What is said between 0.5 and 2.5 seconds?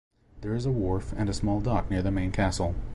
is a wharf and a small dock near the main